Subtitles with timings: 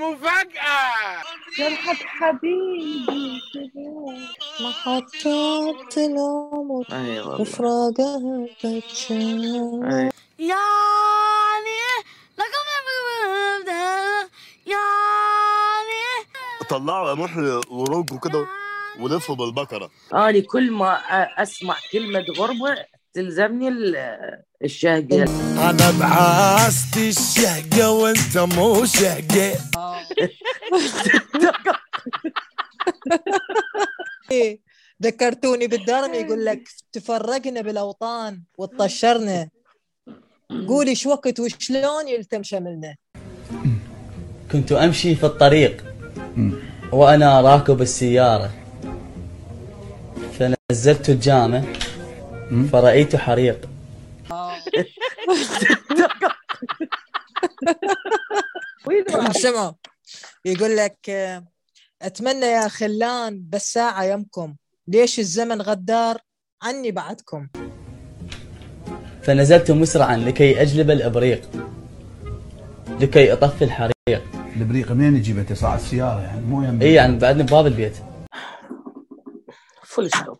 [0.00, 0.92] مفاجأة
[1.58, 3.40] جرحك حبيبي.
[4.60, 9.12] محطات العمر أيوه وفراقها بتشاف.
[10.38, 11.80] يعني
[12.38, 12.68] رقم
[14.66, 16.00] يعني
[16.70, 18.46] طلعوا يا محي ورجوا كده
[19.00, 22.76] ولفوا بالبكره آه لكل ما أ- أسمع كلمة غربة
[23.14, 25.22] تلزمني ال- الشهقة
[25.70, 29.52] أنا بعاست الشهقة وأنت مو شهقة
[34.30, 34.60] إيه،
[35.02, 39.48] ذكرتوني بالدرم يقول لك تفرقنا بالأوطان وطشرنا
[40.68, 42.96] قولي شو وقت وشلون يلتم شملنا.
[44.52, 45.84] كنت أمشي في الطريق
[46.92, 48.50] وأنا راكب السيارة
[50.38, 51.62] فنزلت الجامع
[52.72, 53.68] فرأيت حريق؟
[59.32, 59.74] سمع
[60.44, 61.10] يقول لك
[62.02, 64.56] أتمنى يا خلان بس ساعة يمكم.
[64.88, 66.18] ليش الزمن غدار؟
[66.62, 67.48] عني بعدكم.
[69.22, 71.50] فنزلت مسرعا لكي أجلب الإبريق
[73.00, 74.22] لكي أطفي الحريق.
[74.56, 77.96] البريق منين يجيب؟ أنت صاع السياره يعني مو يم إي يعني بعدني بباب البيت.
[79.84, 80.38] فول ستوب.